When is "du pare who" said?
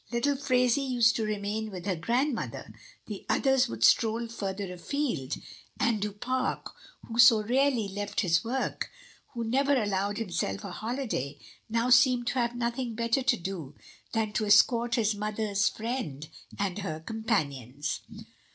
6.01-7.19